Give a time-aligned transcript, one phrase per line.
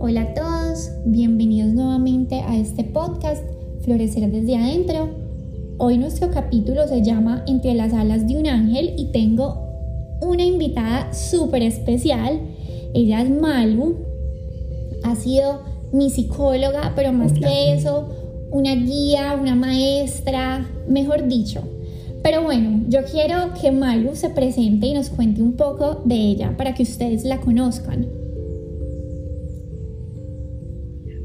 [0.00, 3.44] Hola a todos, bienvenidos nuevamente a este podcast
[3.82, 5.10] Florecer desde adentro.
[5.76, 9.58] Hoy nuestro capítulo se llama Entre las alas de un ángel y tengo
[10.22, 12.40] una invitada súper especial.
[12.94, 13.96] Ella es Malu,
[15.02, 15.60] ha sido
[15.92, 18.08] mi psicóloga, pero más que eso,
[18.50, 21.73] una guía, una maestra, mejor dicho.
[22.24, 26.56] Pero bueno, yo quiero que Malu se presente y nos cuente un poco de ella
[26.56, 28.06] para que ustedes la conozcan.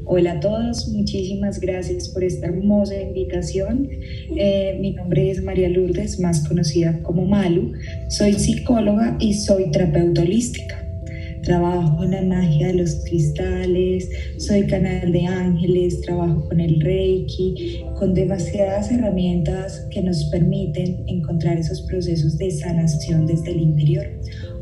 [0.04, 3.88] Hola a todos, muchísimas gracias por esta hermosa invitación.
[4.36, 7.72] Eh, mi nombre es María Lourdes, más conocida como Malu.
[8.10, 10.79] Soy psicóloga y soy terapeuta holística.
[11.50, 17.82] Trabajo con la magia de los cristales, soy canal de ángeles, trabajo con el reiki,
[17.98, 24.06] con demasiadas herramientas que nos permiten encontrar esos procesos de sanación desde el interior.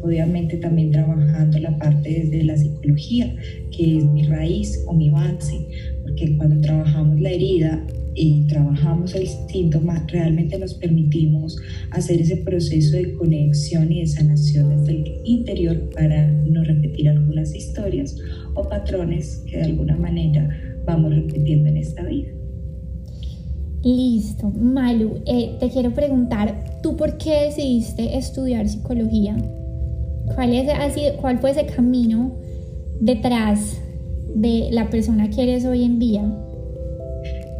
[0.02, 3.36] Obviamente también trabajando la parte desde la psicología,
[3.76, 5.66] que es mi raíz o mi base,
[6.00, 7.86] porque cuando trabajamos la herida
[8.18, 11.56] y trabajamos el síntoma, realmente nos permitimos
[11.92, 17.54] hacer ese proceso de conexión y de sanación desde el interior para no repetir algunas
[17.54, 18.16] historias
[18.54, 20.48] o patrones que de alguna manera
[20.84, 22.28] vamos repitiendo en esta vida.
[23.84, 29.36] Listo, Malu, eh, te quiero preguntar, ¿tú por qué decidiste estudiar psicología?
[30.34, 30.68] ¿Cuál, es,
[31.20, 32.34] ¿Cuál fue ese camino
[33.00, 33.80] detrás
[34.34, 36.47] de la persona que eres hoy en día?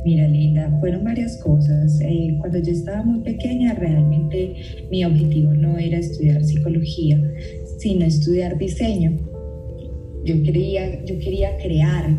[0.05, 2.01] Mira, Linda, fueron varias cosas.
[2.01, 4.55] Eh, cuando yo estaba muy pequeña, realmente
[4.91, 7.21] mi objetivo no era estudiar psicología,
[7.79, 9.17] sino estudiar diseño.
[10.25, 12.17] Yo quería, yo quería crear,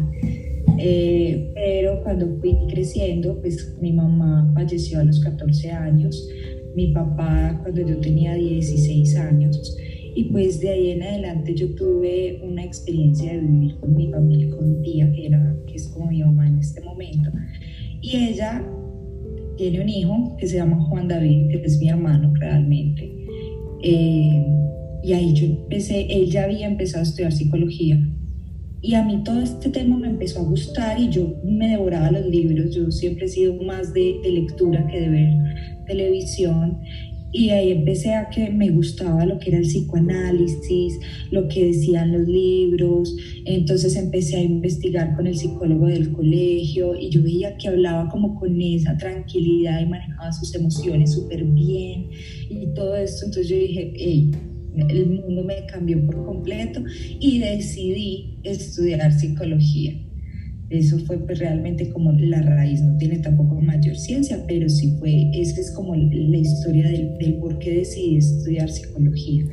[0.77, 6.27] eh, pero cuando fui creciendo, pues mi mamá falleció a los 14 años,
[6.75, 9.77] mi papá cuando yo tenía 16 años.
[10.16, 14.49] Y pues de ahí en adelante yo tuve una experiencia de vivir con mi familia,
[14.55, 17.30] con mi tía, que, era, que es como mi mamá en este momento.
[18.02, 18.65] Y ella
[19.58, 23.14] tiene un hijo que se llama Juan David, que es mi hermano realmente.
[23.83, 24.45] Eh,
[25.04, 27.99] y ahí yo empecé, él ya había empezado a estudiar psicología.
[28.82, 32.26] Y a mí todo este tema me empezó a gustar y yo me devoraba los
[32.26, 32.73] libros.
[32.73, 35.33] Yo siempre he sido más de, de lectura que de ver
[35.86, 36.80] televisión.
[37.31, 40.99] Y ahí empecé a que me gustaba lo que era el psicoanálisis,
[41.31, 43.15] lo que decían los libros.
[43.45, 48.39] Entonces empecé a investigar con el psicólogo del colegio y yo veía que hablaba como
[48.39, 52.09] con esa tranquilidad y manejaba sus emociones súper bien
[52.49, 53.25] y todo esto.
[53.25, 54.31] Entonces yo dije, hey,
[54.75, 56.83] el mundo me cambió por completo
[57.19, 60.08] y decidí estudiar psicología.
[60.69, 65.31] Eso fue pues, realmente como la raíz, no tiene tampoco mayor ciencia, pero sí fue,
[65.33, 69.45] esa es como la historia del, del por qué decidí estudiar psicología.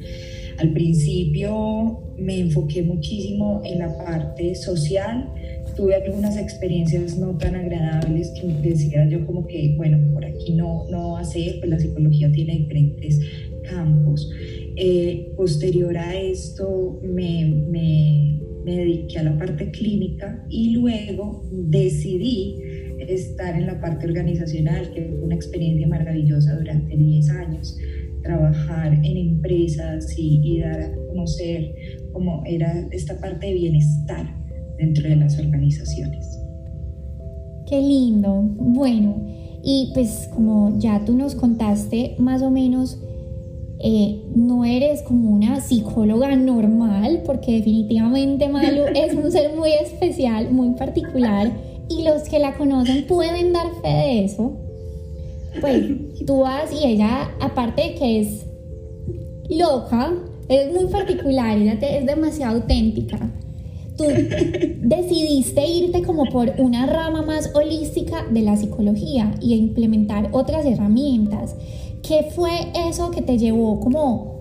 [0.59, 5.31] Al principio me enfoqué muchísimo en la parte social,
[5.77, 10.85] tuve algunas experiencias no tan agradables que decía yo como que, bueno, por aquí no,
[10.91, 13.21] no va a ser, pues la psicología tiene diferentes
[13.69, 14.31] campos.
[14.77, 22.57] Eh, posterior a esto me, me me dediqué a la parte clínica y luego decidí
[22.99, 27.79] estar en la parte organizacional, que fue una experiencia maravillosa durante 10 años,
[28.25, 31.77] trabajar en empresas y, dar a conocer
[32.13, 34.35] cómo era esta parte de bienestar
[34.79, 36.27] dentro de las organizaciones.
[37.69, 38.43] Qué lindo.
[38.57, 39.25] Bueno,
[39.63, 43.01] y pues como ya tú nos contaste más o menos
[43.79, 50.51] eh, no eres como una psicóloga normal, porque definitivamente Malu es un ser muy especial,
[50.51, 51.53] muy particular,
[51.89, 54.53] y los que la conocen pueden dar fe de eso.
[55.61, 55.85] Pues
[56.27, 58.47] tú vas y ella, aparte de que es
[59.49, 60.13] loca,
[60.49, 63.19] es muy particular, ella es demasiado auténtica.
[63.97, 64.05] Tú
[64.83, 71.55] decidiste irte como por una rama más holística de la psicología y implementar otras herramientas.
[72.07, 72.51] ¿Qué fue
[72.89, 74.37] eso que te llevó como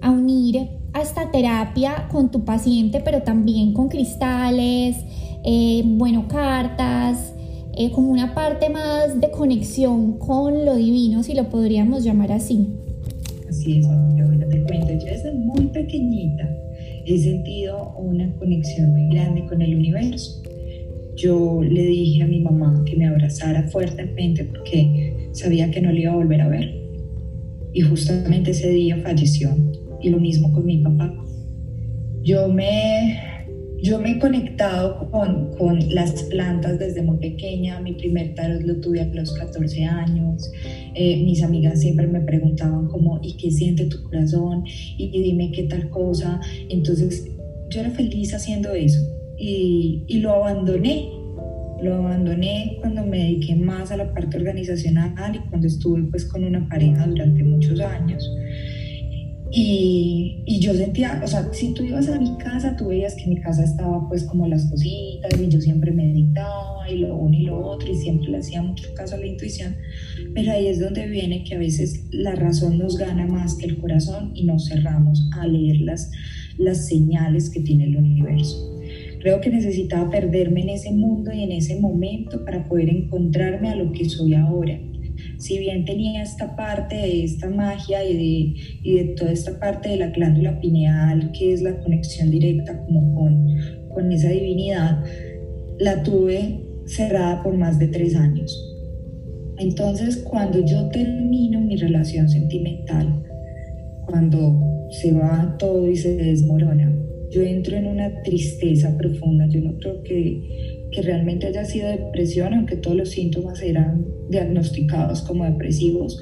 [0.00, 4.96] a unir a esta terapia con tu paciente, pero también con cristales,
[5.44, 7.34] eh, bueno, cartas,
[7.76, 12.68] eh, como una parte más de conexión con lo divino, si lo podríamos llamar así?
[13.48, 16.48] Así es, bueno, te cuento, yo desde muy pequeñita
[17.06, 20.40] he sentido una conexión muy grande con el universo.
[21.16, 26.02] Yo le dije a mi mamá que me abrazara fuertemente porque sabía que no le
[26.02, 26.79] iba a volver a ver
[27.72, 29.56] y justamente ese día falleció
[30.00, 31.14] y lo mismo con mi papá.
[32.22, 33.30] Yo me
[33.82, 37.80] yo me he conectado con, con, las plantas desde muy pequeña.
[37.80, 40.52] Mi primer tarot lo tuve a los 14 años.
[40.94, 44.64] Eh, mis amigas siempre me preguntaban como, ¿y qué siente tu corazón?
[44.98, 46.40] Y, dime qué tal cosa.
[46.68, 47.26] Entonces
[47.70, 49.00] yo era feliz haciendo eso
[49.38, 51.08] y, y lo abandoné.
[51.82, 56.44] Lo abandoné cuando me dediqué más a la parte organizacional y cuando estuve pues con
[56.44, 58.28] una pareja durante muchos años.
[59.52, 63.26] Y, y, yo sentía, o sea, si tú ibas a mi casa, tú veías que
[63.26, 67.42] mi casa estaba pues como las cositas y yo siempre meditaba y lo uno y
[67.42, 69.74] lo otro y siempre le hacía mucho caso a la intuición,
[70.36, 73.78] pero ahí es donde viene que a veces la razón nos gana más que el
[73.78, 76.12] corazón y nos cerramos a leer las,
[76.56, 78.69] las señales que tiene el universo.
[79.20, 83.76] Creo que necesitaba perderme en ese mundo y en ese momento para poder encontrarme a
[83.76, 84.80] lo que soy ahora
[85.38, 89.88] si bien tenía esta parte de esta magia y de, y de toda esta parte
[89.88, 93.46] de la glándula pineal, que es la conexión directa como con,
[93.88, 95.02] con esa divinidad,
[95.78, 98.66] la tuve cerrada por más de tres años.
[99.58, 103.22] Entonces, cuando yo termino mi relación sentimental,
[104.06, 106.94] cuando se va todo y se desmorona,
[107.30, 109.46] yo entro en una tristeza profunda.
[109.48, 115.22] Yo no creo que que realmente haya sido depresión, aunque todos los síntomas eran diagnosticados
[115.22, 116.20] como depresivos,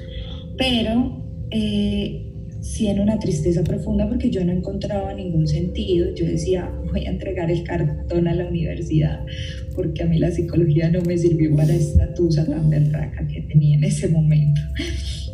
[0.57, 6.13] pero eh, sí en una tristeza profunda porque yo no encontraba ningún sentido.
[6.13, 9.25] Yo decía, voy a entregar el cartón a la universidad
[9.75, 13.77] porque a mí la psicología no me sirvió para esta tusa tan berraca que tenía
[13.77, 14.61] en ese momento.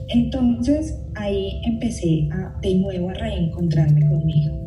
[0.10, 4.66] Entonces ahí empecé a, de nuevo a reencontrarme conmigo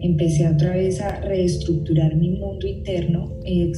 [0.00, 3.72] empecé otra vez a reestructurar mi mundo interno, eh,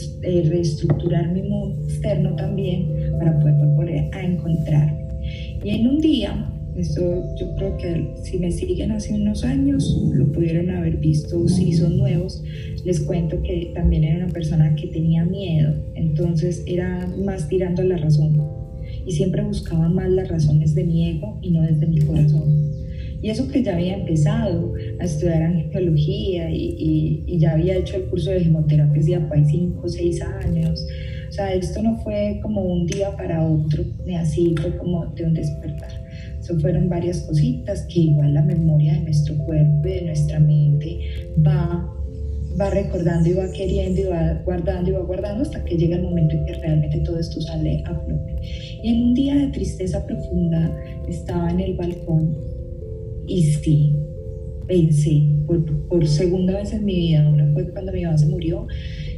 [0.48, 2.88] reestructurar mi mundo externo también
[3.18, 5.06] para poder volver a encontrarme.
[5.64, 7.00] Y en un día, esto
[7.36, 11.98] yo creo que si me siguen hace unos años, lo pudieron haber visto, si son
[11.98, 12.42] nuevos,
[12.84, 17.84] les cuento que también era una persona que tenía miedo, entonces era más tirando a
[17.84, 18.62] la razón
[19.06, 22.81] y siempre buscaba más las razones de mi ego y no desde mi corazón.
[23.22, 28.04] Y eso que ya había empezado a estudiar angiología y, y, ya había hecho el
[28.06, 30.86] curso de gemoterapia de hay 5 o 6 años.
[31.28, 35.24] O sea, esto no fue como un día para otro, ni así fue como de
[35.24, 35.90] un despertar.
[36.40, 40.98] Eso fueron varias cositas que igual la memoria de nuestro cuerpo y de nuestra mente
[41.46, 41.88] va
[42.60, 46.02] va recordando y va queriendo y va guardando y va guardando hasta que llega el
[46.02, 48.36] momento en que realmente todo esto sale a flote.
[48.82, 50.70] Y en un día de tristeza profunda
[51.08, 52.36] estaba en el balcón
[53.26, 53.94] y sí,
[54.66, 55.22] pensé
[55.88, 57.28] por, segunda vez en mi vida.
[57.28, 58.66] Una fue cuando mi mamá se murió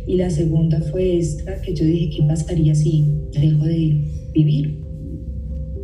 [0.06, 4.00] y la segunda fue esta que yo dije, ¿qué pasaría si dejo de
[4.32, 4.80] vivir?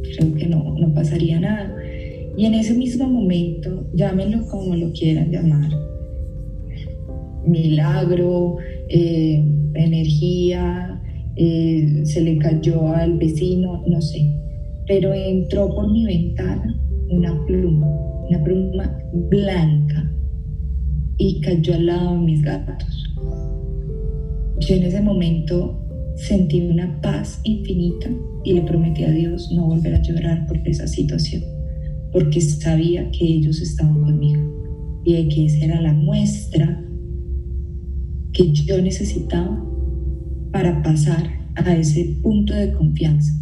[0.03, 1.75] Creo que no, no pasaría nada.
[2.37, 5.71] Y en ese mismo momento, llámenlo como lo quieran llamar,
[7.47, 8.57] milagro,
[8.89, 9.45] eh,
[9.75, 11.03] energía,
[11.37, 14.35] eh, se le cayó al vecino, no sé,
[14.87, 16.80] pero entró por mi ventana
[17.11, 17.87] una pluma,
[18.29, 18.99] una pluma
[19.29, 20.11] blanca
[21.19, 23.15] y cayó al lado de mis gatos.
[24.61, 25.77] Yo en ese momento
[26.17, 28.11] sentí una paz infinita
[28.45, 31.43] y le prometí a Dios no volver a llorar por esa situación,
[32.13, 36.83] porque sabía que ellos estaban conmigo y que esa era la muestra
[38.33, 39.65] que yo necesitaba
[40.53, 41.27] para pasar
[41.57, 43.33] a ese punto de confianza,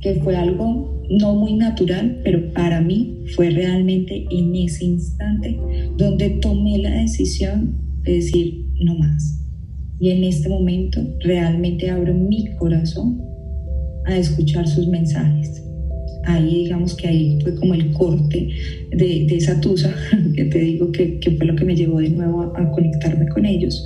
[0.00, 5.58] que fue algo no muy natural, pero para mí fue realmente en ese instante
[5.96, 9.40] donde tomé la decisión de decir no más.
[9.98, 13.22] Y en este momento realmente abro mi corazón
[14.04, 15.62] a escuchar sus mensajes.
[16.24, 18.48] Ahí digamos que ahí fue como el corte
[18.90, 19.94] de, esa tusa,
[20.34, 23.84] que te digo que, fue lo que me llevó de nuevo a conectarme con ellos.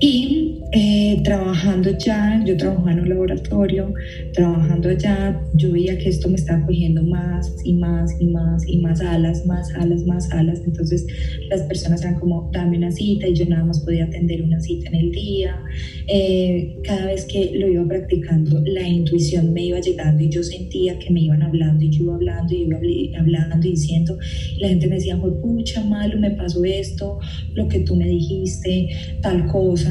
[0.00, 3.92] Y eh, trabajando ya, yo trabajaba en un laboratorio,
[4.32, 8.78] trabajando allá, yo veía que esto me estaba cogiendo más y más y más y
[8.78, 10.60] más alas, más alas, más alas.
[10.64, 11.04] Entonces
[11.50, 14.88] las personas eran como, dame una cita y yo nada más podía atender una cita
[14.90, 15.60] en el día.
[16.06, 20.96] Eh, cada vez que lo iba practicando, la intuición me iba llegando y yo sentía
[21.00, 22.78] que me iban hablando y yo iba hablando y iba
[23.18, 24.16] hablando y diciendo,
[24.60, 27.18] la gente me decía, pucha, malo, me pasó esto,
[27.54, 28.88] lo que tú me dijiste,
[29.22, 29.87] tal cosa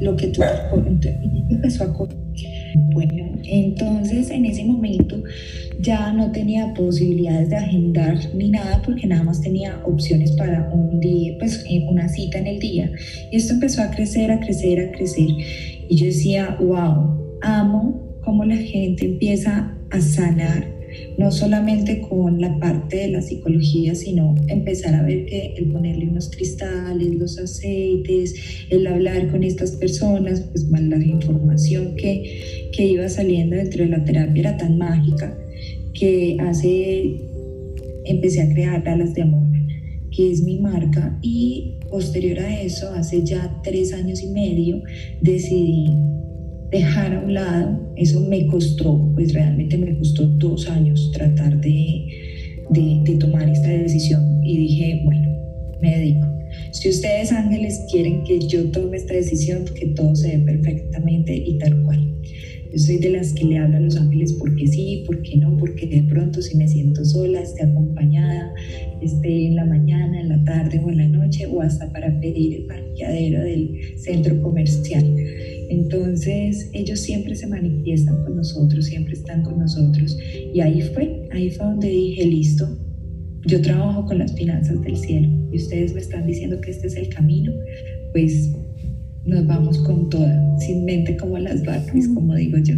[0.00, 0.42] lo que tú...
[1.50, 2.08] empezó a...
[2.92, 5.22] Bueno, entonces en ese momento
[5.80, 11.00] ya no tenía posibilidades de agendar ni nada porque nada más tenía opciones para un
[11.00, 12.90] día, pues eh, una cita en el día.
[13.30, 15.28] Y esto empezó a crecer, a crecer, a crecer.
[15.88, 20.73] Y yo decía, wow, amo cómo la gente empieza a sanar
[21.18, 26.08] no solamente con la parte de la psicología, sino empezar a ver que el ponerle
[26.08, 28.34] unos cristales, los aceites,
[28.70, 33.90] el hablar con estas personas, pues más la información que, que iba saliendo dentro de
[33.90, 35.36] la terapia era tan mágica
[35.92, 37.16] que hace,
[38.04, 39.46] empecé a crear alas de amor,
[40.10, 44.82] que es mi marca y posterior a eso, hace ya tres años y medio,
[45.20, 45.86] decidí
[46.74, 52.04] dejar a un lado, eso me costó, pues realmente me costó dos años tratar de,
[52.70, 55.28] de, tomar esta decisión y dije, bueno,
[55.80, 56.26] me dedico.
[56.72, 61.58] Si ustedes ángeles quieren que yo tome esta decisión, que todo se dé perfectamente y
[61.58, 62.10] tal cual.
[62.72, 65.86] Yo soy de las que le hablo a los ángeles porque sí, porque no, porque
[65.86, 68.52] de pronto si me siento sola, esté acompañada,
[69.00, 72.54] esté en la mañana, en la tarde o en la noche, o hasta para pedir
[72.54, 75.04] el parqueadero del centro comercial.
[75.70, 80.16] Entonces ellos siempre se manifiestan con nosotros, siempre están con nosotros.
[80.52, 82.68] Y ahí fue, ahí fue donde dije, listo,
[83.46, 86.96] yo trabajo con las finanzas del cielo y ustedes me están diciendo que este es
[86.96, 87.52] el camino,
[88.12, 88.52] pues
[89.26, 92.74] nos vamos con toda, sin mente como las vacas, como digo yo.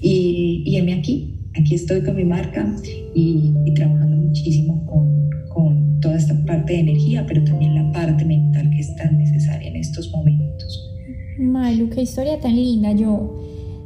[0.00, 2.74] Y, y aquí, aquí estoy con mi marca
[3.14, 8.24] y, y trabajando muchísimo con, con toda esta parte de energía, pero también la parte
[8.24, 10.43] mental que es tan necesaria en estos momentos.
[11.38, 12.92] Malu, qué historia tan linda.
[12.92, 13.38] Yo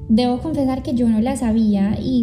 [0.09, 2.23] debo confesar que yo no la sabía y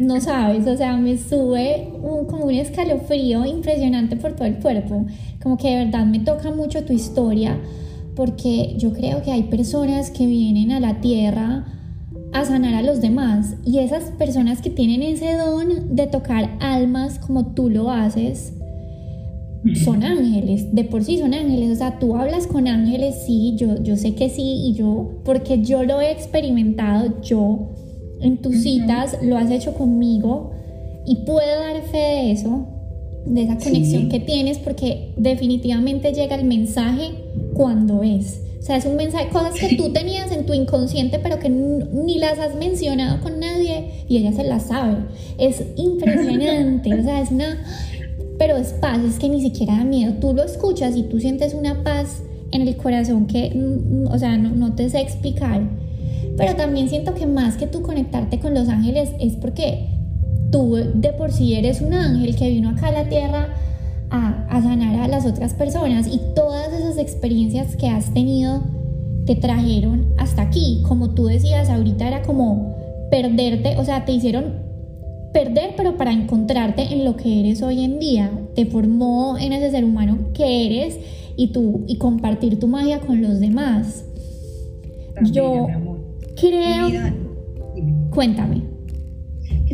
[0.00, 5.06] no sabes, o sea, me sube como un escalofrío impresionante por todo el cuerpo.
[5.42, 7.60] Como que de verdad me toca mucho tu historia
[8.14, 11.66] porque yo creo que hay personas que vienen a la tierra
[12.32, 17.18] a sanar a los demás y esas personas que tienen ese don de tocar almas
[17.18, 18.54] como tú lo haces,
[19.74, 23.82] son ángeles, de por sí son ángeles, o sea, tú hablas con ángeles, sí, yo,
[23.82, 27.70] yo sé que sí, y yo, porque yo lo he experimentado, yo
[28.20, 30.52] en tus citas lo has hecho conmigo
[31.06, 32.66] y puedo dar fe de eso,
[33.26, 37.12] de esa conexión que tienes, porque definitivamente llega el mensaje
[37.54, 38.42] cuando es.
[38.58, 42.18] O sea, es un mensaje, cosas que tú tenías en tu inconsciente, pero que ni
[42.18, 44.96] las has mencionado con nadie y ella se las sabe.
[45.38, 47.62] Es impresionante, o sea, es una
[48.38, 50.14] pero es paz, es que ni siquiera da miedo.
[50.20, 54.18] Tú lo escuchas y tú sientes una paz en el corazón que, mm, mm, o
[54.18, 55.62] sea, no, te sé explicar.
[56.36, 59.88] Pero también siento que más que tú conectarte con los ángeles es porque
[60.50, 63.48] tú de por sí eres un ángel que vino acá a la tierra
[64.10, 68.62] a, a sanar a las otras personas y todas esas experiencias que has tenido
[69.24, 70.82] te trajeron hasta aquí.
[70.86, 72.76] Como tú decías, ahorita era como
[73.10, 74.65] perderte, o sea, te hicieron
[75.32, 78.30] perder, pero para encontrarte en lo que eres hoy en día.
[78.54, 80.98] Te formó en ese ser humano que eres
[81.36, 84.06] y tú y compartir tu magia con los demás.
[85.32, 85.66] yo
[86.36, 86.88] creo.
[88.10, 88.62] Cuéntame.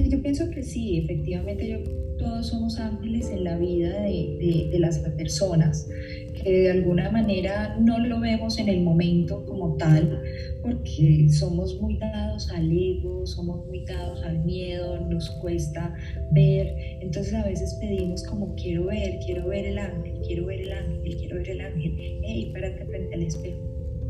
[0.08, 1.78] Yo pienso que sí, efectivamente, yo,
[2.18, 5.86] todos somos ángeles en la vida de, de las personas
[6.32, 10.22] que de alguna manera no lo vemos en el momento como tal,
[10.62, 15.94] porque somos muy dados al ego, somos muy dados al miedo, nos cuesta
[16.30, 20.72] ver, entonces a veces pedimos como quiero ver, quiero ver el ángel, quiero ver el
[20.72, 23.60] ángel, quiero ver el ángel, hey, párate frente al espejo,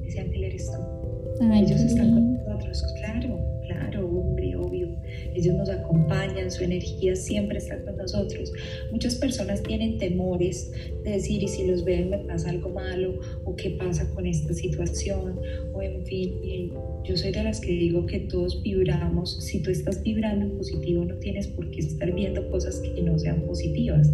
[0.05, 1.01] ese ángel eres tú.
[1.41, 4.89] Ellos están con nosotros, claro, claro, hombre, obvio.
[5.35, 8.53] Ellos nos acompañan, su energía siempre está con nosotros.
[8.91, 10.71] Muchas personas tienen temores
[11.05, 14.53] de decir, y si los ven me pasa algo malo, o qué pasa con esta
[14.53, 15.41] situación,
[15.73, 16.73] o en fin.
[17.05, 19.43] yo soy de las que digo que todos vibramos.
[19.43, 23.19] Si tú estás vibrando en positivo, no tienes por qué estar viendo cosas que no
[23.19, 24.11] sean positivas.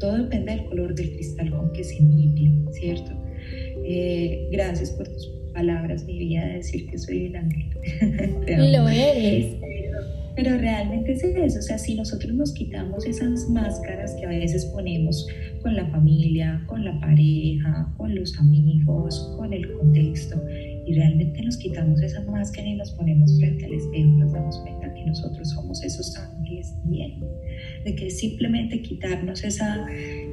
[0.00, 3.12] Todo depende del color del cristal con que se emite, ¿cierto?
[3.84, 7.70] Eh, gracias por tus palabras, mi vida, de decir que soy el ángel.
[8.72, 9.56] Lo eres.
[10.34, 14.64] Pero realmente es eso, o sea, si nosotros nos quitamos esas máscaras que a veces
[14.66, 15.26] ponemos
[15.60, 20.42] con la familia, con la pareja, con los amigos, con el contexto,
[20.86, 24.94] y realmente nos quitamos esa máscara y nos ponemos frente al espejo, nos damos cuenta
[24.94, 26.41] que nosotros somos esos ángeles
[26.86, 27.20] bien,
[27.84, 29.86] de que simplemente quitarnos esa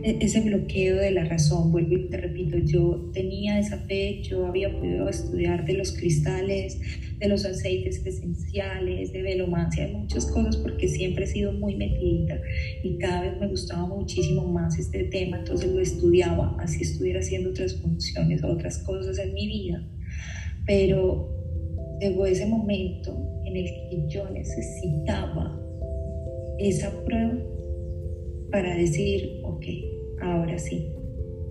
[0.03, 1.71] e-, ese bloqueo de la razón.
[1.71, 6.79] Vuelvo y te repito, yo tenía esa fe, yo había podido estudiar de los cristales,
[7.17, 12.39] de los aceites esenciales, de velomancia, de muchas cosas, porque siempre he sido muy metida
[12.83, 17.49] y cada vez me gustaba muchísimo más este tema, entonces lo estudiaba, así estuviera haciendo
[17.49, 19.85] otras funciones, otras cosas en mi vida.
[20.65, 21.29] Pero
[21.99, 25.59] llegó ese momento en el que yo necesitaba
[26.59, 27.37] esa prueba
[28.51, 29.65] para decir, ok,
[30.21, 30.91] ahora sí,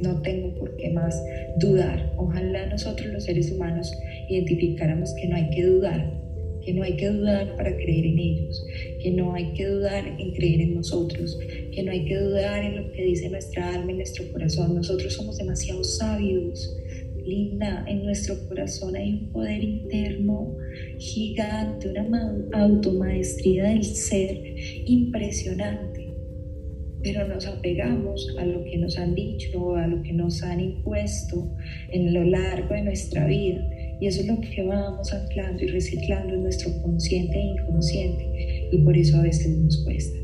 [0.00, 1.20] no tengo por qué más
[1.58, 2.12] dudar.
[2.16, 3.92] Ojalá nosotros los seres humanos
[4.28, 6.18] identificáramos que no hay que dudar,
[6.64, 8.64] que no hay que dudar para creer en ellos,
[9.02, 11.38] que no hay que dudar en creer en nosotros,
[11.72, 14.74] que no hay que dudar en lo que dice nuestra alma y nuestro corazón.
[14.74, 16.76] Nosotros somos demasiado sabios.
[17.28, 20.56] Linda, en nuestro corazón hay un poder interno
[20.98, 24.56] gigante, una automaestría del ser
[24.86, 26.08] impresionante
[27.02, 31.54] pero nos apegamos a lo que nos han dicho, a lo que nos han impuesto
[31.90, 33.66] en lo largo de nuestra vida.
[34.00, 38.68] Y eso es lo que vamos anclando y reciclando en nuestro consciente e inconsciente.
[38.72, 40.18] Y por eso a veces nos cuesta.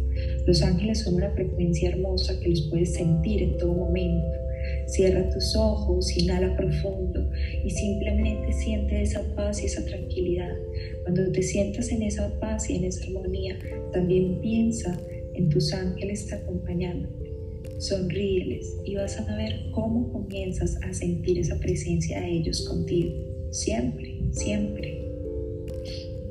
[0.46, 4.43] Los ángeles son una frecuencia hermosa que los puedes sentir en todo momento.
[4.86, 7.28] Cierra tus ojos, inhala profundo
[7.64, 10.54] y simplemente siente esa paz y esa tranquilidad.
[11.02, 13.58] Cuando te sientas en esa paz y en esa armonía,
[13.92, 14.98] también piensa
[15.34, 17.32] en tus ángeles acompañándote.
[17.78, 23.12] Sonríeles y vas a ver cómo comienzas a sentir esa presencia de ellos contigo.
[23.50, 25.04] Siempre, siempre.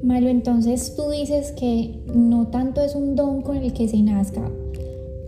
[0.02, 4.52] Malo, entonces tú dices que no tanto es un don con el que se nazca,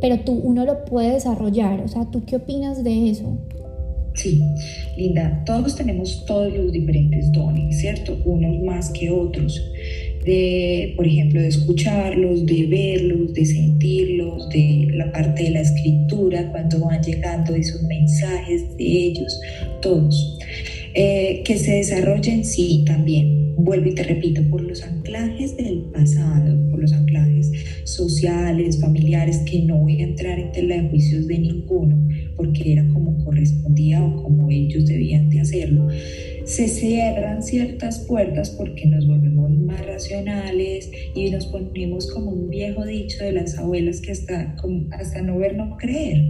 [0.01, 1.81] pero tú uno lo puede desarrollar.
[1.81, 3.37] O sea, ¿tú qué opinas de eso?
[4.13, 4.41] Sí,
[4.97, 8.17] Linda, todos tenemos todos los diferentes dones, ¿cierto?
[8.23, 9.61] Unos más que otros
[10.25, 16.51] de, por ejemplo, de escucharlos, de verlos, de sentirlos, de la parte de la escritura,
[16.51, 19.39] cuando van llegando esos mensajes de ellos,
[19.81, 20.39] todos.
[20.95, 26.57] Eh, que se desarrollen, sí, también, vuelvo y te repito, por los anclajes del pasado,
[26.71, 27.34] por los anclajes
[27.85, 32.87] sociales, familiares, que no voy a entrar en tela de juicios de ninguno, porque era
[32.89, 35.87] como correspondía o como ellos debían de hacerlo
[36.45, 42.85] se cierran ciertas puertas porque nos volvemos más racionales y nos ponemos como un viejo
[42.85, 44.55] dicho de las abuelas que hasta,
[44.91, 46.23] hasta no ver, no creer.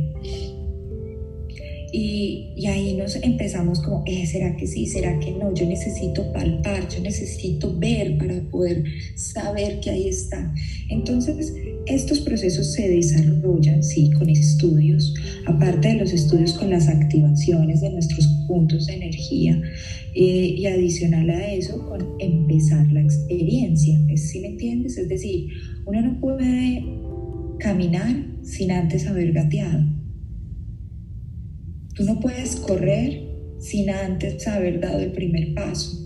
[1.98, 4.86] Y, ahí nos empezamos como, eh, ¿será que sí?
[4.86, 5.54] ¿Será que no?
[5.54, 8.84] Yo necesito palpar, yo necesito ver para poder
[9.16, 10.54] saber que ahí está.
[10.90, 11.54] Entonces,
[11.86, 15.14] estos procesos se desarrollan, sí, con estudios,
[15.46, 19.62] aparte de los estudios con las activaciones de nuestros puntos de energía,
[20.16, 23.98] eh, y adicional a eso, con empezar la experiencia.
[24.18, 24.98] ¿Sí me entiendes?
[24.98, 25.48] Es decir,
[25.86, 26.84] uno no puede
[27.60, 30.05] caminar sin antes haber gateado.
[31.96, 33.22] Tú no puedes correr
[33.60, 35.98] sin antes haber dado el primer paso.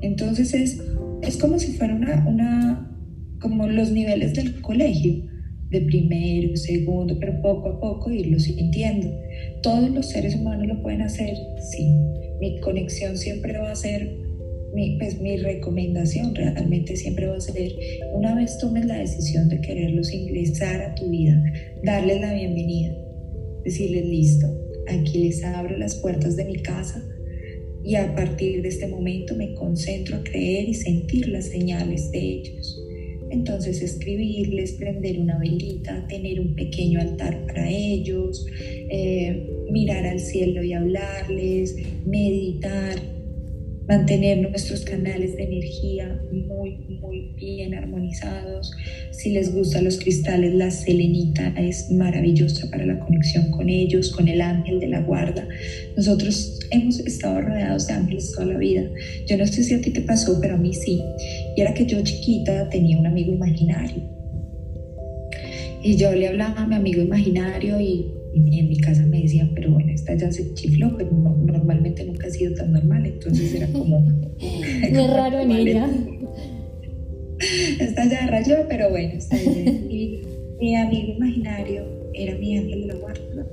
[0.00, 0.82] Entonces es,
[1.22, 2.98] es como si fuera una, una,
[3.40, 5.22] como los niveles del colegio,
[5.68, 9.08] de primero, segundo, pero poco a poco irlo sintiendo.
[9.62, 11.34] Todos los seres humanos lo pueden hacer,
[11.70, 11.94] sí,
[12.40, 14.16] mi conexión siempre va a ser,
[14.74, 17.72] mi, pues mi recomendación realmente siempre va a ser,
[18.14, 21.42] una vez tomes la decisión de quererlos ingresar a tu vida,
[21.84, 22.94] darles la bienvenida,
[23.64, 24.46] decirles listo,
[24.88, 27.02] aquí les abro las puertas de mi casa
[27.84, 32.18] y a partir de este momento me concentro a creer y sentir las señales de
[32.18, 32.78] ellos.
[33.30, 38.46] Entonces escribirles, prender una velita, tener un pequeño altar para ellos,
[38.90, 42.96] eh, mirar al cielo y hablarles, meditar,
[43.92, 48.72] mantener nuestros canales de energía muy, muy bien armonizados.
[49.10, 54.28] Si les gustan los cristales, la selenita es maravillosa para la conexión con ellos, con
[54.28, 55.46] el ángel de la guarda.
[55.94, 58.82] Nosotros hemos estado rodeados de ángeles toda la vida.
[59.28, 61.02] Yo no sé si a ti te pasó, pero a mí sí.
[61.54, 64.04] Y era que yo chiquita tenía un amigo imaginario.
[65.82, 69.70] Y yo le hablaba a mi amigo imaginario y, en mi casa me decían, pero
[69.70, 74.00] bueno, esta ya se chifló, pero normalmente nunca ha sido tan normal, entonces era como...
[74.92, 75.90] Muy raro en ella.
[77.80, 79.86] Esta ya rayó, pero bueno, está bien.
[79.90, 80.22] Y
[80.60, 83.46] mi amigo imaginario era mi ángel de la guarda.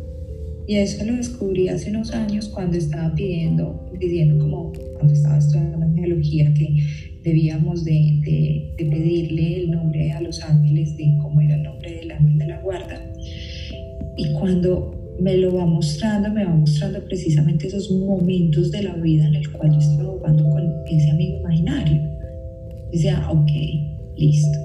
[0.68, 5.80] Y eso lo descubrí hace unos años cuando estaba pidiendo, pidiendo como cuando estaba estudiando
[6.00, 6.76] geología que
[7.24, 12.38] debíamos de, pedirle el nombre a los ángeles, de cómo era el nombre del ángel
[12.38, 13.02] de la guarda.
[14.20, 19.26] Y cuando me lo va mostrando, me va mostrando precisamente esos momentos de la vida
[19.26, 22.02] en el cual yo estaba jugando con ese amigo imaginario.
[22.92, 23.50] Decía, ok,
[24.18, 24.60] listo,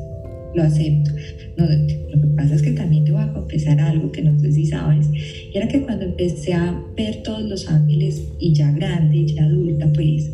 [0.57, 1.13] lo acepto.
[1.57, 4.51] No, lo que pasa es que también te voy a confesar algo que no sé
[4.51, 9.25] si sabes, y era que cuando empecé a ver todos los ángeles y ya grande,
[9.27, 10.33] ya adulta, pues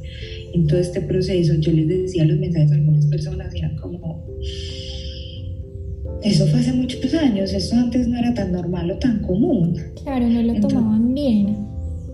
[0.55, 3.77] en todo este proceso yo les decía los mensajes a algunas personas eran
[6.23, 9.77] eso fue hace muchos años, eso antes no era tan normal o tan común.
[10.03, 11.57] Claro, no lo tomaban bien.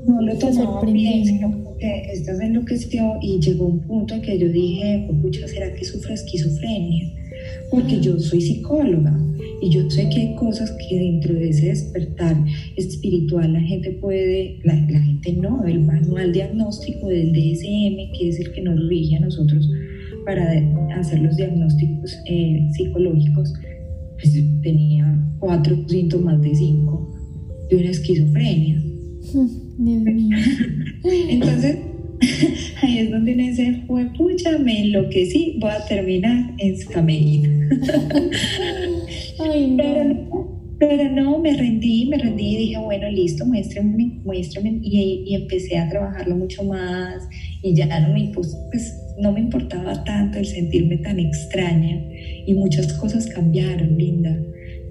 [0.07, 4.39] No lo tomaban bien, sino que esto se enloqueció y llegó un punto en que
[4.39, 7.13] yo dije, pucha, ¿será que sufro esquizofrenia?
[7.71, 9.19] Porque yo soy psicóloga
[9.61, 12.37] y yo sé que hay cosas que dentro de ese despertar
[12.77, 18.53] espiritual la gente puede, la, gente no, el manual diagnóstico del DSM, que es el
[18.53, 19.69] que nos rige a nosotros
[20.25, 20.53] para
[20.97, 23.53] hacer los diagnósticos eh, psicológicos,
[24.21, 27.15] pues tenía cuatro síntomas de cinco
[27.71, 28.83] de una esquizofrenia.
[31.05, 31.79] Entonces,
[32.83, 37.69] ahí es donde uno dice, fue pucha, me enloquecí, voy a terminar en Scameína.
[39.39, 39.77] Ay,
[40.79, 44.79] Pero, no, me rendí, me rendí y dije, bueno, listo, muéstrame, muéstrame.
[44.83, 47.27] Y, y empecé a trabajarlo mucho más
[47.67, 52.01] y ya no me, pues, no me importaba tanto el sentirme tan extraña
[52.47, 54.39] y muchas cosas cambiaron, linda.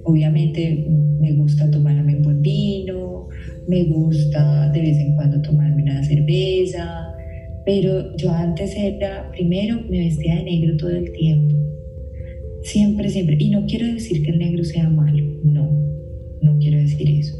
[0.03, 0.85] Obviamente
[1.19, 3.29] me gusta tomarme un buen vino,
[3.67, 7.13] me gusta de vez en cuando tomarme una cerveza,
[7.65, 11.55] pero yo antes era, primero me vestía de negro todo el tiempo,
[12.61, 15.71] siempre, siempre, y no quiero decir que el negro sea malo, no,
[16.41, 17.39] no quiero decir eso,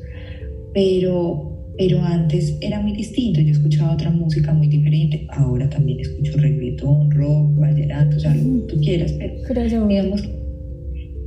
[0.73, 6.38] pero pero antes era muy distinto, yo escuchaba otra música muy diferente, ahora también escucho
[6.38, 9.13] reggaetón, rock, vallenato, o sea, lo que tú quieras,
[9.47, 10.23] pero digamos,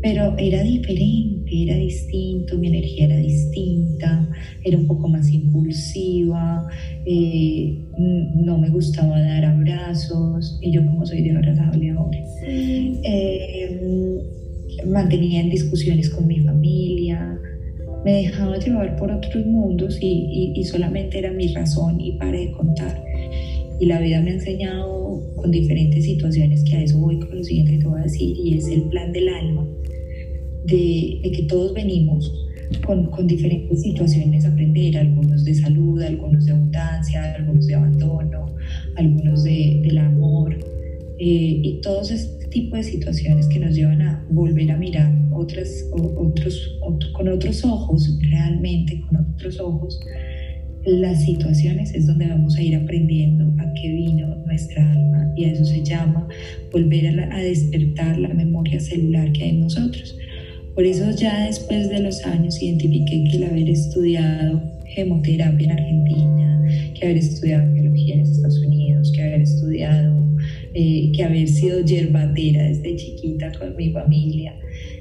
[0.01, 4.29] pero era diferente, era distinto, mi energía era distinta,
[4.65, 6.67] era un poco más impulsiva,
[7.05, 14.21] eh, no me gustaba dar abrazos, y yo como soy de abrazable ahora, eh,
[14.87, 17.39] mantenía en discusiones con mi familia,
[18.05, 22.53] me dejaba llevar por otros mundos y, y, solamente era mi razón y para de
[22.53, 23.05] contar.
[23.81, 27.45] Y la vida me ha enseñado con diferentes situaciones, que a eso voy con lo
[27.45, 29.67] siguiente que te voy a decir, y es el plan del alma,
[30.65, 32.33] de, de que todos venimos
[32.85, 38.47] con, con, diferentes situaciones a aprender, algunos de salud, algunos de abundancia, algunos de abandono,
[38.97, 40.55] algunos de, del amor,
[41.19, 42.11] eh, y todos
[42.51, 46.79] tipo de situaciones que nos llevan a volver a mirar otras, otros,
[47.13, 50.01] con otros ojos, realmente con otros ojos,
[50.85, 55.53] las situaciones es donde vamos a ir aprendiendo a qué vino nuestra alma y a
[55.53, 56.27] eso se llama
[56.73, 60.17] volver a, a despertar la memoria celular que hay en nosotros.
[60.75, 64.63] Por eso ya después de los años identifiqué que el haber estudiado
[64.97, 70.25] hemoterapia en Argentina, que haber estudiado biología en Estados Unidos, que haber estudiado,
[70.75, 74.55] eh, que haber sido yerbatera desde chiquita con mi familia,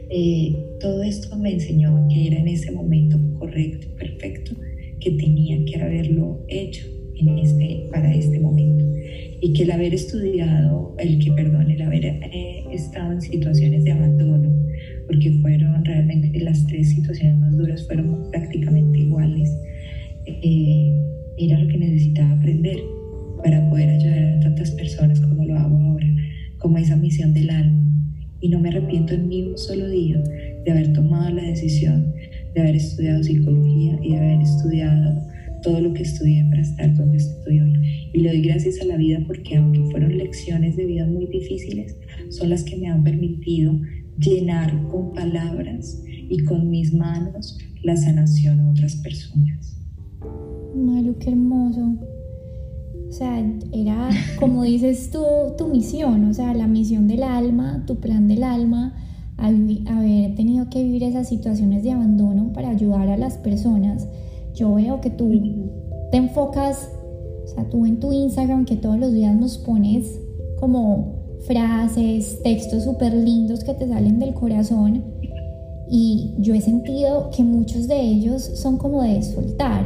[0.09, 4.51] eh, todo esto me enseñó que era en ese momento correcto, perfecto,
[4.99, 6.85] que tenía que haberlo hecho
[7.19, 8.85] en este, para este momento.
[9.41, 13.91] Y que el haber estudiado, el que, perdón, el haber eh, estado en situaciones de
[13.91, 14.51] abandono,
[15.05, 19.49] porque fueron realmente las tres situaciones más duras, fueron prácticamente iguales,
[20.25, 20.91] eh,
[21.37, 22.77] era lo que necesitaba aprender
[23.47, 26.07] para poder ayudar a tantas personas como lo hago ahora,
[26.57, 27.81] como esa misión del alma
[28.41, 30.21] y no me arrepiento ni un solo día
[30.65, 32.13] de haber tomado la decisión
[32.53, 35.21] de haber estudiado psicología y de haber estudiado
[35.63, 38.09] todo lo que estudié para estar donde estoy hoy.
[38.13, 41.95] Y le doy gracias a la vida porque aunque fueron lecciones de vida muy difíciles,
[42.31, 43.79] son las que me han permitido
[44.19, 49.79] llenar con palabras y con mis manos la sanación a otras personas.
[50.75, 51.97] Malu, qué hermoso.
[53.09, 53.39] O sea,
[53.71, 55.23] era, como dices tú,
[55.57, 58.95] tu misión, o sea, la misión del alma, tu plan del alma,
[59.37, 64.07] haber tenido que vivir esas situaciones de abandono para ayudar a las personas.
[64.55, 65.31] Yo veo que tú
[66.11, 66.89] te enfocas,
[67.43, 70.19] o sea, tú en tu Instagram que todos los días nos pones
[70.59, 75.03] como frases, textos súper lindos que te salen del corazón
[75.89, 79.85] y yo he sentido que muchos de ellos son como de soltar,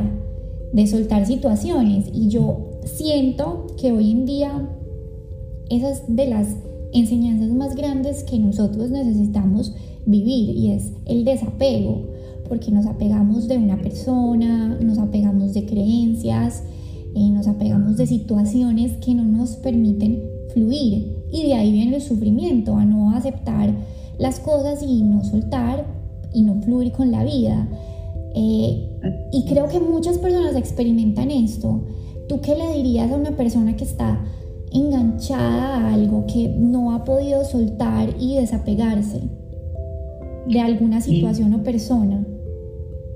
[0.74, 4.70] de soltar situaciones y yo siento que hoy en día
[5.70, 6.48] esas de las
[6.94, 9.74] enseñanzas más grandes que nosotros necesitamos
[10.06, 12.10] vivir y es el desapego,
[12.48, 16.64] porque nos apegamos de una persona, nos apegamos de creencias,
[17.16, 20.22] eh, nos apegamos de situaciones que no nos permiten
[20.54, 23.74] fluir y de ahí viene el sufrimiento, a no aceptar
[24.20, 25.86] las cosas y no soltar
[26.34, 27.68] y no fluir con la vida.
[28.36, 28.88] Eh,
[29.32, 31.82] y creo que muchas personas experimentan esto
[32.32, 34.24] ¿Tú qué le dirías a una persona que está
[34.72, 39.20] enganchada a algo que no ha podido soltar y desapegarse
[40.48, 42.26] de alguna situación o persona?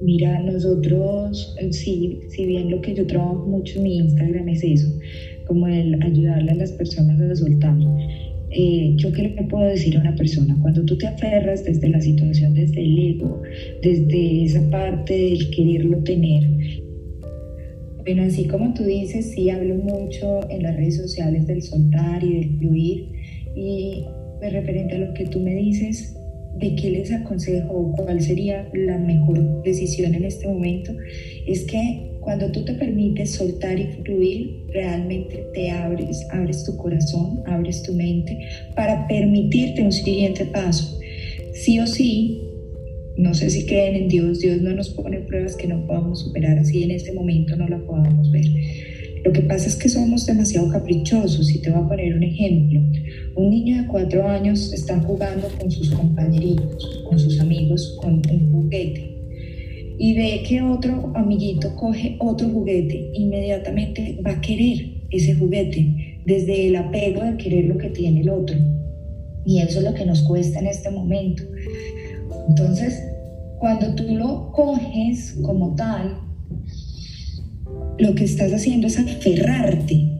[0.01, 4.61] Mira, nosotros, eh, sí, si bien lo que yo trabajo mucho en mi Instagram es
[4.65, 4.89] eso,
[5.47, 7.77] como el ayudarle a las personas a soltar.
[8.49, 12.01] Eh, yo qué le puedo decir a una persona, cuando tú te aferras desde la
[12.01, 13.41] situación, desde el ego,
[13.81, 16.83] desde esa parte del quererlo tener,
[18.05, 22.35] bueno, así como tú dices, sí hablo mucho en las redes sociales del soltar y
[22.35, 23.09] del fluir.
[23.55, 24.05] Y
[24.41, 26.15] de referente a lo que tú me dices,
[26.59, 30.93] de qué les aconsejo cuál sería la mejor decisión en este momento,
[31.47, 37.41] es que cuando tú te permites soltar y fluir, realmente te abres, abres tu corazón,
[37.47, 38.37] abres tu mente
[38.75, 40.99] para permitirte un siguiente paso.
[41.53, 42.44] Sí o sí,
[43.17, 46.57] no sé si creen en Dios, Dios no nos pone pruebas que no podamos superar,
[46.57, 48.45] así en este momento no la podamos ver.
[49.23, 52.79] Lo que pasa es que somos demasiado caprichosos y te voy a poner un ejemplo.
[53.35, 58.51] Un niño de cuatro años está jugando con sus compañeritos, con sus amigos, con un
[58.51, 59.15] juguete
[59.97, 66.67] y ve que otro amiguito coge otro juguete, inmediatamente va a querer ese juguete desde
[66.67, 68.57] el apego de querer lo que tiene el otro.
[69.45, 71.43] Y eso es lo que nos cuesta en este momento.
[72.49, 73.01] Entonces,
[73.59, 76.19] cuando tú lo coges como tal,
[77.97, 80.11] lo que estás haciendo es aferrarte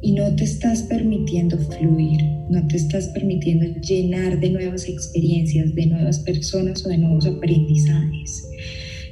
[0.00, 5.86] y no te estás permitiendo fluir, no te estás permitiendo llenar de nuevas experiencias, de
[5.86, 8.48] nuevas personas o de nuevos aprendizajes.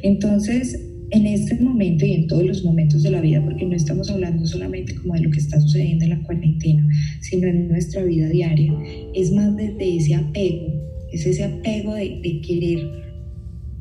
[0.03, 4.11] Entonces, en este momento y en todos los momentos de la vida, porque no estamos
[4.11, 6.87] hablando solamente como de lo que está sucediendo en la cuarentena,
[7.21, 8.73] sino en nuestra vida diaria,
[9.15, 10.80] es más desde ese apego,
[11.13, 12.81] es ese apego de, querer,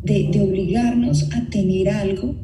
[0.03, 2.35] de, obligarnos a tener algo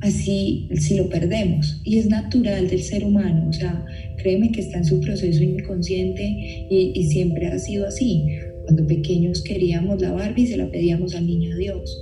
[0.00, 1.80] así si lo perdemos.
[1.84, 3.84] Y es natural del ser humano, o sea,
[4.18, 8.24] créeme que está en su proceso inconsciente y, siempre ha sido así.
[8.64, 11.98] Cuando pequeños queríamos la Barbie, se la pedíamos al niño Dios.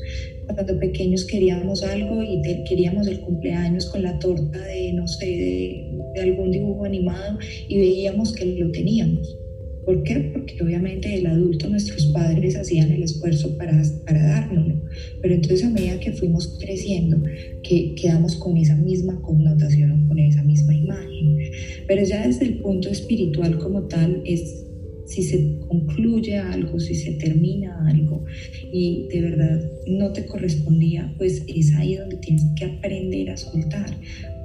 [0.47, 5.99] Cuando pequeños queríamos algo y queríamos el cumpleaños con la torta de, no sé, de,
[6.15, 9.37] de algún dibujo animado y veíamos que lo teníamos.
[9.85, 10.31] ¿Por qué?
[10.33, 14.81] Porque obviamente el adulto, nuestros padres hacían el esfuerzo para, para dárnoslo.
[15.23, 17.23] Pero entonces a medida que fuimos creciendo,
[17.63, 21.39] que quedamos con esa misma connotación, con esa misma imagen.
[21.87, 24.67] Pero ya desde el punto espiritual como tal, es
[25.11, 28.25] si se concluye algo, si se termina algo
[28.73, 33.91] y de verdad no te correspondía, pues es ahí donde tienes que aprender a soltar.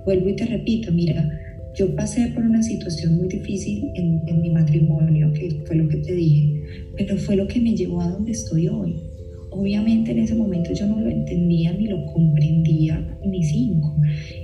[0.05, 1.39] Vuelvo y te repito, mira,
[1.75, 6.13] yo pasé por una situación muy difícil en, mi matrimonio, que fue lo que te
[6.13, 6.63] dije,
[6.97, 8.95] pero fue lo que me llevó a donde estoy hoy.
[9.51, 13.95] Obviamente en ese momento yo no lo entendía ni lo comprendía ni cinco.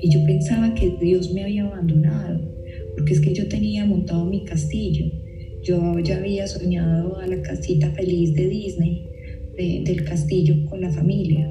[0.02, 2.42] Y yo pensaba que Dios me había abandonado,
[2.98, 5.06] porque es que yo tenía montado mi castillo.
[5.64, 9.08] Yo ya había soñado a la casita feliz de Disney,
[9.58, 11.50] del castillo con la familia.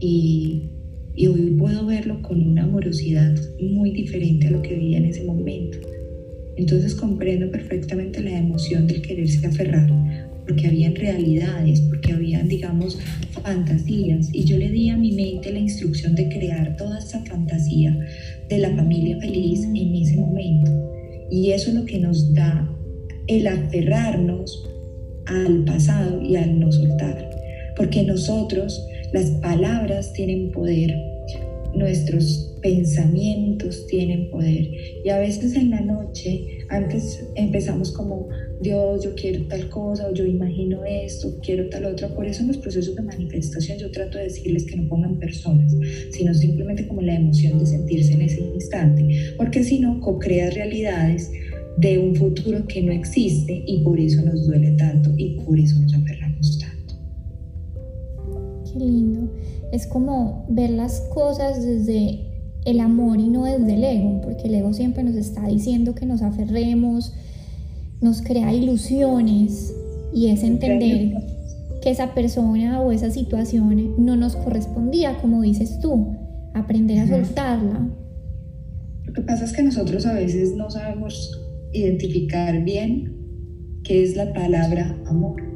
[0.00, 0.71] Y
[1.14, 5.24] y hoy puedo verlo con una amorosidad muy diferente a lo que veía en ese
[5.24, 5.78] momento.
[6.56, 9.90] Entonces comprendo perfectamente la emoción del quererse aferrar,
[10.46, 12.98] porque habían realidades, porque habían, digamos,
[13.42, 14.28] fantasías.
[14.32, 17.98] Y yo le di a mi mente la instrucción de crear toda esa fantasía
[18.48, 20.70] de la familia feliz en ese momento.
[21.30, 22.68] Y eso es lo que nos da
[23.28, 24.62] el aferrarnos
[25.26, 27.30] al pasado y al no soltar.
[27.76, 30.94] Porque nosotros las palabras tienen poder,
[31.74, 34.70] nuestros pensamientos tienen poder.
[35.04, 38.28] Y a veces en la noche, antes empezamos como,
[38.60, 42.08] Dios, yo quiero tal cosa, o yo imagino esto, quiero tal otra.
[42.08, 45.74] Por eso en los procesos de manifestación yo trato de decirles que no pongan personas,
[46.10, 49.34] sino simplemente como la emoción de sentirse en ese instante.
[49.36, 51.30] Porque si no, co-creas realidades
[51.76, 55.80] de un futuro que no existe y por eso nos duele tanto y por eso
[55.80, 56.21] nos aferramos
[58.82, 59.32] lindo.
[59.72, 62.32] Es como ver las cosas desde
[62.64, 66.06] el amor y no desde el ego, porque el ego siempre nos está diciendo que
[66.06, 67.12] nos aferremos,
[68.00, 69.74] nos crea ilusiones
[70.12, 71.14] y es entender
[71.82, 76.16] que esa persona o esa situación no nos correspondía, como dices tú,
[76.54, 77.88] aprender a soltarla.
[79.04, 81.40] Lo que pasa es que nosotros a veces no sabemos
[81.72, 83.16] identificar bien
[83.82, 85.51] qué es la palabra amor.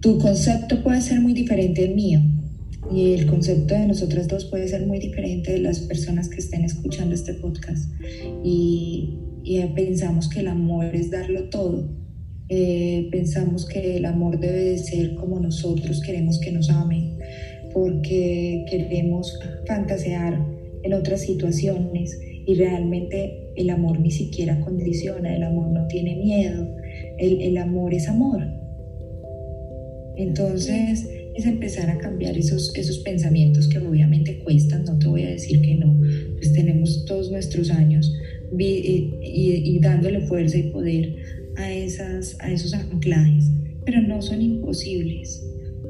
[0.00, 2.20] Tu concepto puede ser muy diferente al mío
[2.90, 6.64] y el concepto de nosotras dos puede ser muy diferente de las personas que estén
[6.64, 7.90] escuchando este podcast.
[8.42, 9.18] Y,
[9.74, 11.88] pensamos que el amor es darlo todo.
[12.48, 17.18] Eh, pensamos que el amor debe de ser como nosotros queremos que nos amen,
[17.74, 20.40] porque queremos fantasear
[20.82, 26.74] en otras situaciones y realmente el amor ni siquiera condiciona, el amor no tiene miedo,
[27.18, 28.59] el, el amor es amor.
[30.20, 35.30] Entonces es empezar a cambiar esos, esos pensamientos que obviamente cuestan, no te voy a
[35.30, 35.98] decir que no,
[36.36, 38.12] pues tenemos todos nuestros años
[38.58, 41.16] y, y, dándole fuerza y poder
[41.56, 43.46] a, esas, a esos anclajes,
[43.86, 45.42] pero no son imposibles,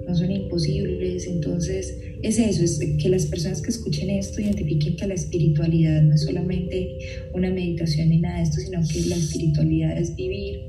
[0.07, 5.09] no son imposibles, entonces es eso, es que las personas que escuchen esto identifiquen que
[5.09, 6.99] la espiritualidad no es solamente
[7.35, 10.61] una meditación ni nada de esto, sino que la espiritualidad es vivir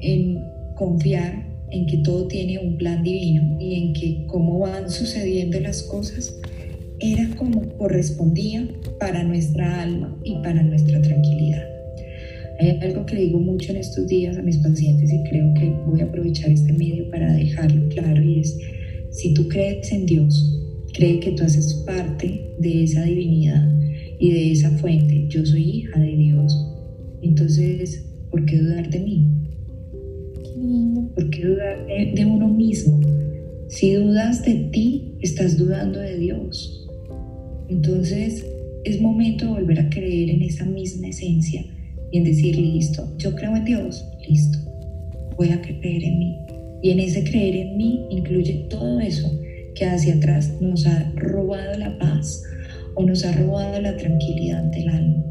[0.00, 0.38] en
[0.76, 5.82] confiar en que todo tiene un plan divino y en que cómo van sucediendo las
[5.82, 6.34] cosas
[7.00, 11.64] era como correspondía para nuestra alma y para nuestra tranquilidad.
[12.60, 16.00] Hay algo que digo mucho en estos días a mis pacientes y creo que voy
[16.00, 18.58] a aprovechar este medio para dejarlo claro y es,
[19.10, 20.58] si tú crees en Dios,
[20.92, 23.64] cree que tú haces parte de esa divinidad
[24.18, 26.52] y de esa fuente, yo soy hija de Dios,
[27.22, 29.37] entonces, ¿por qué dudar de mí?
[31.14, 33.00] ¿Por qué dudar de, de uno mismo?
[33.68, 36.86] Si dudas de ti, estás dudando de Dios.
[37.68, 38.46] Entonces,
[38.84, 41.64] es momento de volver a creer en esa misma esencia
[42.10, 44.58] y en decir, listo, yo creo en Dios, listo,
[45.36, 46.38] voy a creer en mí.
[46.82, 49.30] Y en ese creer en mí incluye todo eso
[49.74, 52.42] que hacia atrás nos ha robado la paz
[52.94, 55.24] o nos ha robado la tranquilidad del alma.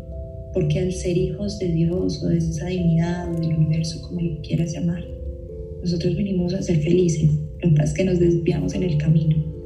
[0.53, 4.73] Porque al ser hijos de Dios o de esa divinidad o del universo, como quieras
[4.73, 5.03] llamar,
[5.81, 7.29] nosotros vinimos a ser felices.
[7.61, 9.57] Lo que pasa es que nos desviamos en el camino.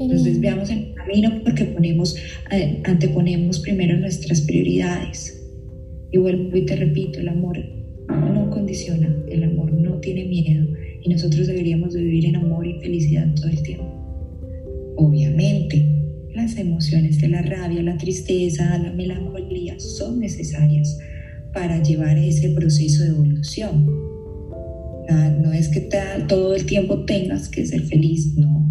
[0.00, 2.16] Nos desviamos en el camino porque ponemos,
[2.52, 5.38] eh, anteponemos primero nuestras prioridades
[6.12, 7.58] y vuelvo y te repito, el amor
[8.08, 10.66] no condiciona, el amor no tiene miedo
[11.02, 13.84] y nosotros deberíamos de vivir en amor y felicidad todo el tiempo.
[14.96, 15.84] Obviamente,
[16.34, 20.98] las emociones de la rabia, la tristeza, la melancolía son necesarias
[21.52, 24.07] para llevar ese proceso de evolución.
[25.08, 25.88] No es que
[26.28, 28.70] todo el tiempo tengas que ser feliz, no,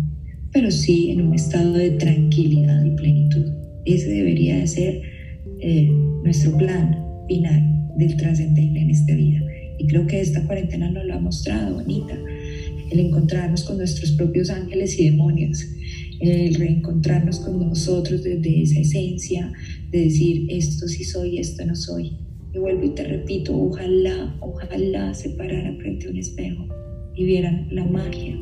[0.51, 3.45] pero sí en un estado de tranquilidad y plenitud.
[3.85, 5.01] Ese debería de ser
[5.61, 5.89] eh,
[6.23, 6.95] nuestro plan,
[7.27, 9.41] final del trascendente en esta vida.
[9.79, 12.17] Y creo que esta cuarentena nos lo ha mostrado, Anita,
[12.91, 15.65] el encontrarnos con nuestros propios ángeles y demonios,
[16.19, 19.51] el reencontrarnos con nosotros desde esa esencia
[19.91, 22.26] de decir esto sí soy, esto no soy.
[22.59, 26.67] Vuelvo y te repito, ojalá, ojalá se pararan frente a un espejo
[27.15, 28.37] y vieran la magia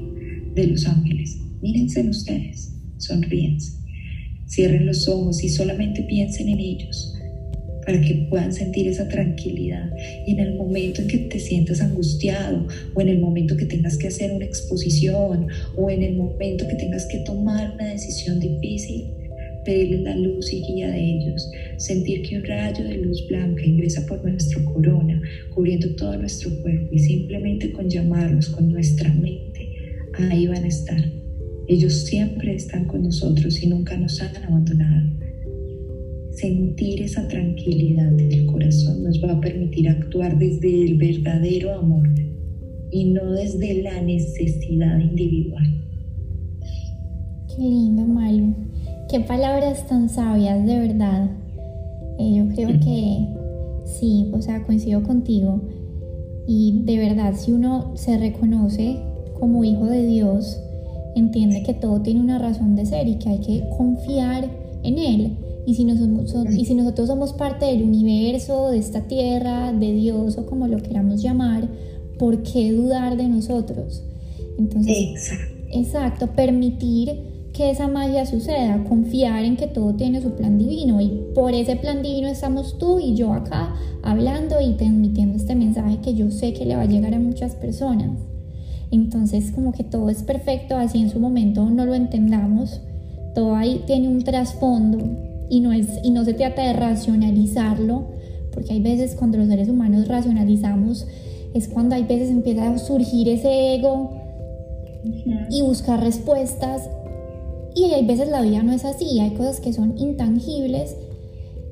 [0.55, 1.37] de los ángeles.
[1.61, 3.77] Mírense en ustedes, sonríense,
[4.47, 7.13] cierren los ojos y solamente piensen en ellos
[7.85, 9.91] para que puedan sentir esa tranquilidad.
[10.25, 13.97] Y en el momento en que te sientas angustiado o en el momento que tengas
[13.97, 19.13] que hacer una exposición o en el momento que tengas que tomar una decisión difícil,
[19.65, 24.05] pedirles la luz y guía de ellos, sentir que un rayo de luz blanca ingresa
[24.05, 25.21] por nuestra corona,
[25.53, 29.69] cubriendo todo nuestro cuerpo y simplemente con llamarlos con nuestra mente,
[30.29, 31.03] ahí van a estar.
[31.67, 35.15] Ellos siempre están con nosotros y nunca nos han abandonado
[36.35, 42.09] sentir esa tranquilidad del corazón nos va a permitir actuar desde el verdadero amor
[42.91, 45.65] y no desde la necesidad individual.
[47.47, 48.64] Qué lindo, Malu.
[49.15, 51.29] Qué palabras tan sabias, de verdad.
[52.19, 53.25] Eh, yo creo que
[53.85, 55.61] sí, o sea, coincido contigo.
[56.45, 58.99] Y de verdad, si uno se reconoce
[59.39, 60.59] como hijo de Dios,
[61.15, 64.49] entiende que todo tiene una razón de ser y que hay que confiar
[64.83, 69.93] en Él y si, y si nosotros somos parte del universo, de esta tierra, de
[69.93, 71.69] Dios o como lo queramos llamar,
[72.19, 74.03] ¿por qué dudar de nosotros?
[74.59, 80.57] Entonces, exacto, exacto permitir que esa magia suceda, confiar en que todo tiene su plan
[80.57, 85.55] divino y por ese plan divino estamos tú y yo acá hablando y transmitiendo este
[85.55, 88.19] mensaje que yo sé que le va a llegar a muchas personas.
[88.91, 92.81] Entonces como que todo es perfecto, así en su momento no lo entendamos,
[93.33, 94.97] todo ahí tiene un trasfondo
[95.49, 98.07] y no, es, y no se trata de racionalizarlo,
[98.53, 101.07] porque hay veces cuando los seres humanos racionalizamos,
[101.53, 104.11] es cuando hay veces empieza a surgir ese ego
[105.49, 106.89] y buscar respuestas.
[107.75, 110.95] Y hay veces la vida no es así, hay cosas que son intangibles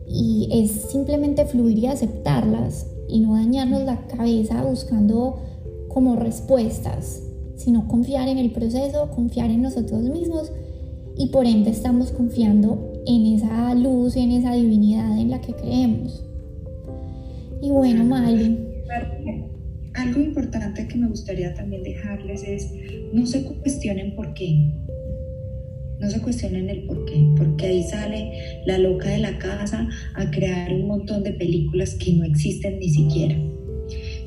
[0.07, 5.39] y es simplemente fluir y aceptarlas y no dañarnos la cabeza buscando
[5.87, 7.23] como respuestas,
[7.55, 10.51] sino confiar en el proceso, confiar en nosotros mismos
[11.17, 16.23] y por ende estamos confiando en esa luz en esa divinidad en la que creemos.
[17.61, 18.59] Y bueno, Mali.
[19.93, 22.71] Algo importante que me gustaría también dejarles es,
[23.13, 24.71] no se cuestionen por qué.
[26.03, 28.29] No se cuestionen el por qué, porque ahí sale
[28.65, 32.89] la loca de la casa a crear un montón de películas que no existen ni
[32.89, 33.37] siquiera.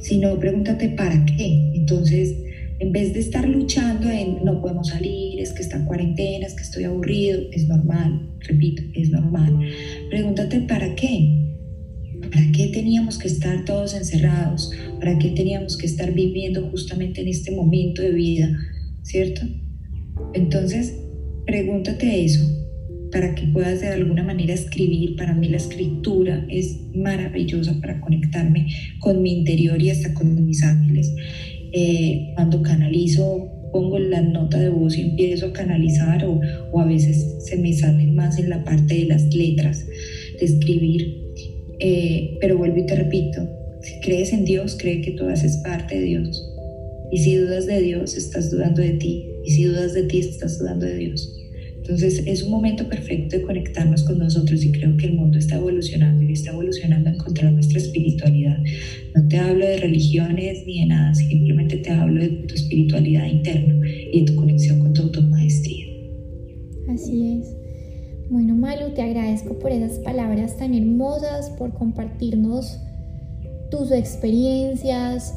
[0.00, 1.70] Sino pregúntate para qué.
[1.74, 2.34] Entonces,
[2.78, 6.54] en vez de estar luchando en no podemos salir, es que está en cuarentena, es
[6.54, 9.60] que estoy aburrido, es normal, repito, es normal.
[10.08, 11.42] Pregúntate para qué.
[12.32, 14.70] ¿Para qué teníamos que estar todos encerrados?
[14.98, 18.48] ¿Para qué teníamos que estar viviendo justamente en este momento de vida?
[19.02, 19.42] ¿Cierto?
[20.32, 21.02] Entonces,
[21.46, 22.44] pregúntate eso
[23.12, 25.16] para que puedas de alguna manera escribir.
[25.16, 28.66] Para mí la escritura es maravillosa para conectarme
[29.00, 31.14] con mi interior y hasta con mis ángeles.
[31.72, 36.40] Eh, cuando canalizo pongo la nota de voz y empiezo a canalizar o,
[36.72, 39.86] o a veces se me salen más en la parte de las letras,
[40.38, 41.26] de escribir.
[41.78, 43.46] Eh, pero vuelvo y te repito,
[43.82, 46.52] si crees en Dios, cree que tú haces parte de Dios.
[47.12, 49.26] Y si dudas de Dios, estás dudando de ti.
[49.44, 51.35] Y si dudas de ti, estás dudando de Dios.
[51.86, 55.54] Entonces es un momento perfecto de conectarnos con nosotros y creo que el mundo está
[55.54, 58.58] evolucionando y está evolucionando a encontrar nuestra espiritualidad.
[59.14, 63.76] No te hablo de religiones ni de nada, simplemente te hablo de tu espiritualidad interna
[64.12, 65.86] y de tu conexión con tu automaestría.
[66.92, 67.54] Así es.
[68.30, 72.80] Bueno, Malu, te agradezco por esas palabras tan hermosas, por compartirnos
[73.70, 75.34] tus experiencias,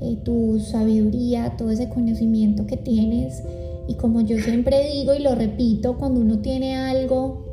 [0.00, 3.42] eh, tu sabiduría, todo ese conocimiento que tienes
[3.90, 7.44] y como yo siempre digo y lo repito, cuando uno tiene algo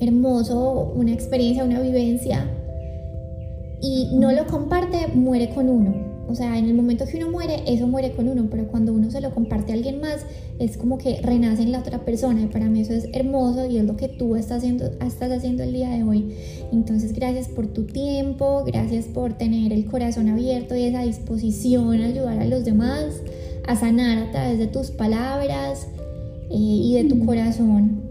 [0.00, 2.50] hermoso, una experiencia, una vivencia,
[3.80, 5.94] y no lo comparte, muere con uno.
[6.26, 9.12] O sea, en el momento que uno muere, eso muere con uno, pero cuando uno
[9.12, 10.26] se lo comparte a alguien más,
[10.58, 12.42] es como que renace en la otra persona.
[12.42, 15.62] Y para mí eso es hermoso y es lo que tú estás haciendo, estás haciendo
[15.62, 16.34] el día de hoy.
[16.72, 22.06] Entonces, gracias por tu tiempo, gracias por tener el corazón abierto y esa disposición a
[22.06, 23.22] ayudar a los demás
[23.66, 25.86] a sanar a través de tus palabras
[26.50, 28.02] eh, y de tu corazón.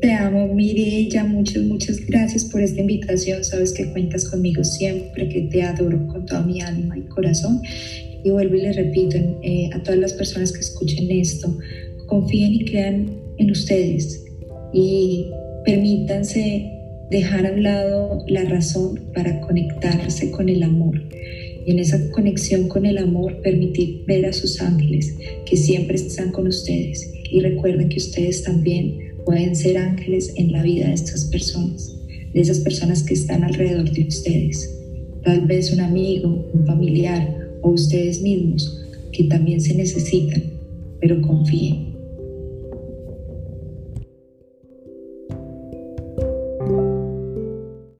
[0.00, 3.44] Te amo, Mirella, muchas, muchas gracias por esta invitación.
[3.44, 7.62] Sabes que cuentas conmigo siempre, que te adoro con toda mi alma y corazón.
[8.24, 11.56] Y vuelvo y le repito eh, a todas las personas que escuchen esto,
[12.06, 14.24] confíen y crean en ustedes
[14.72, 15.30] y
[15.64, 16.70] permítanse
[17.10, 21.00] dejar a un lado la razón para conectarse con el amor
[21.66, 26.32] y en esa conexión con el amor permitir ver a sus ángeles que siempre están
[26.32, 27.12] con ustedes.
[27.30, 31.96] Y recuerden que ustedes también pueden ser ángeles en la vida de estas personas,
[32.32, 34.78] de esas personas que están alrededor de ustedes,
[35.22, 38.80] tal vez un amigo, un familiar o ustedes mismos
[39.12, 40.42] que también se necesitan,
[41.00, 41.91] pero confíen